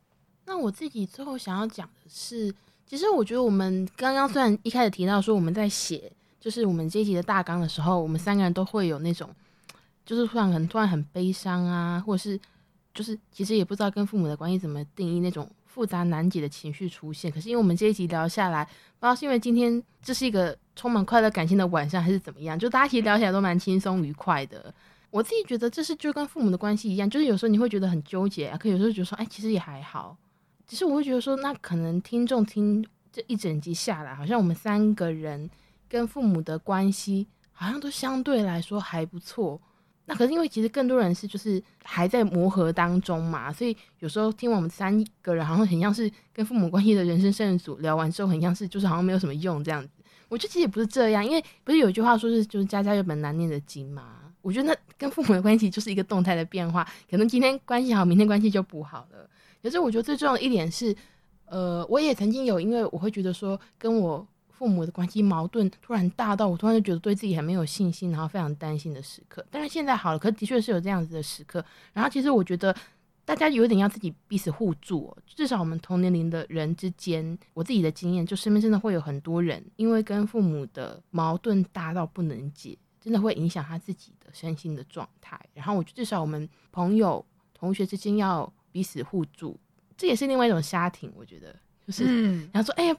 [0.46, 2.54] 那我自己最后想要讲的是，
[2.86, 9.30] 其实我觉得我们刚刚虽然一开始提到说我们在写，就是我们这一集的大纲的时候，我们三个人都会有那种，
[10.06, 12.40] 就是突然很突然很悲伤啊，或者是
[12.94, 17.32] 就是其实也不知道跟父母的关系怎么定义那种复杂难解的情绪出现。
[17.32, 24.72] 可是因为我们这一集聊下来，不知道是因为今天这是一个充满快乐感情的晚上，还是怎么样，就大家其实聊起来都蛮轻松愉快的。
[25.10, 30.16] 我自己觉得这是就跟父母的关系一样，就是有时候你会觉得很纠结啊，可有时候觉得说，哎，其实也还好。
[30.68, 35.50] 只是我会觉得说，那可能听众听这一整集下来，好像我们三个人
[35.88, 39.62] 跟父母的关系好像都相对来说还不错。
[40.08, 49.90] 那可是因为其实更多人是就是还在磨合当中嘛，所以有时候听完我们三个人好像很像是跟父母关系的人生胜负组聊完之后，很像是就是好像没有什么用这样子。
[50.30, 54.20] 我觉得其实也不是这样，因为不是有一句话说是就是家家有本难念的经嘛。
[54.42, 59.28] 我觉得那跟父母的关系就是一个动态的变化，可能今天关系好，明天关系就不好了。
[59.66, 60.96] 可是我觉得最重要的一点是，
[61.46, 69.44] 呃，我也曾经有，因为我会觉得说，跟我父母的关系矛盾突然大到我突然就觉得对自己很没有信心，然后非常担心的时刻。
[69.50, 71.66] 但是现在好了，可的确是有这样子的时刻。
[71.94, 72.76] 然后其实我觉得
[73.26, 85.40] 大家有点要自己彼此互助，至少我们同年龄的人之间，我自己的经验就身边真的会有很多人，因为跟父母的矛盾大到不能解，真的会影响他自己的身心的状态。
[85.56, 88.54] 然后我觉得至少我们朋友同学之间要。
[88.76, 89.58] 彼此互助，
[89.96, 91.10] 这也是另外一种家庭。
[91.16, 91.56] 我觉得
[91.88, 92.98] 就是，嗯、 然后说，哎呀，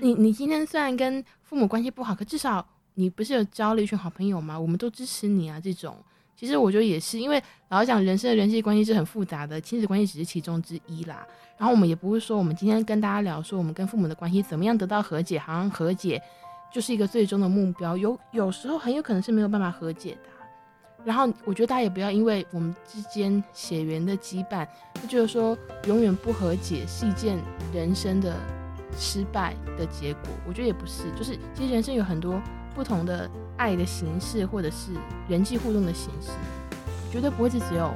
[0.00, 4.58] 你你今天虽然跟父母关系不好，可至少你不是有交了一群好朋友吗？
[4.58, 5.94] 我们都支持你啊，这种
[6.34, 11.28] 其实我觉得也是，因为老实讲，人生的人际关系是很复杂的，亲子关系只是其中之一啦。
[11.58, 16.22] 然后我们也不会说，我们今天跟大家聊说，我们跟父母的关系怎么样得到和解，好像和解
[16.72, 17.98] 就是一个最终的目标。
[17.98, 20.37] 有有时候很有可能是没有办法和解的。
[21.08, 24.68] 然后我觉得大家也不要因为我们之间血缘的羁绊，
[25.00, 25.56] 就觉得说
[25.86, 27.38] 永远不和解是一件
[27.72, 28.36] 人生的
[28.98, 30.24] 失败的结果。
[30.46, 32.38] 我觉得也不是，就是其实人生有很多
[32.74, 34.92] 不同的爱的形式，或者是
[35.26, 36.28] 人际互动的形式，
[37.10, 37.90] 绝对不会是只有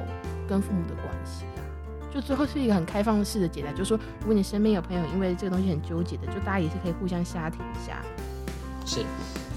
[0.49, 1.45] 跟父母的关系。
[2.11, 8.01] 就最后是一个很开放式的解答，就是说，如果你身边有朋友因为这个东西很纠结的，就大家也是可以互相瞎听一下。
[8.83, 9.05] 是，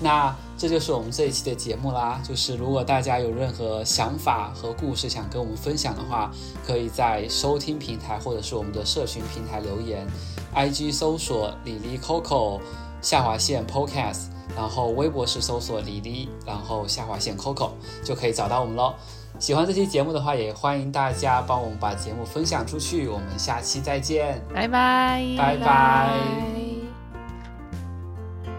[0.02, 2.20] 那这就是我们这一期的节目啦。
[2.26, 6.30] 就是如果大家有任何想法和故事想跟我们分享的话，
[6.66, 10.06] 可以在收听平台或者是我们的社群平台留言
[10.54, 12.60] ，IG 搜索李李 Coco
[13.02, 17.70] 下划线 Podcast，然后微博是搜索李李，然后下划线 Coco
[18.02, 18.94] 就可以找到我们喽。
[19.38, 23.06] 喜欢这期节目的话，也欢迎大家帮我们把节目分享出去。
[23.06, 26.65] 我们下期再见，拜拜，拜拜。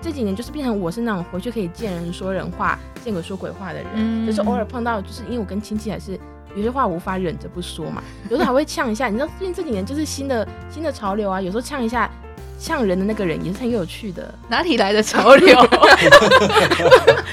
[0.07, 3.87] 这几年就是变成我是那种回去可以见人说人话，见鬼说鬼话的人。
[3.93, 6.17] 嗯，就是偶尔碰到，就是因为我跟亲戚还是
[6.55, 9.09] 有些话无法忍着不说嘛，有时候还会呛一下。
[9.09, 12.09] 你知道最近这几年就是新的新的潮流啊，有时候呛一下。
[12.59, 15.55] 呛人的那个人也是很有趣的，哪里来的潮流？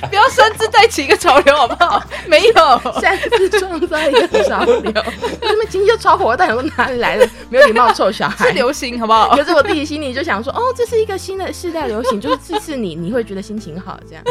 [0.09, 2.03] 不要擅自带起一个潮流好不好？
[2.27, 4.93] 没有，擅自创造一个潮流。
[5.41, 8.49] 他们今天就超火，但想说哪里来的没有礼貌臭小孩？
[8.49, 9.35] 是流行好不好？
[9.35, 14.23] 可是我自己心里就想说，哦，这是一个新的世代流行，就是次次你你会觉得心情好这样。